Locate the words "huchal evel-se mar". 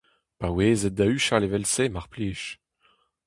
1.09-2.07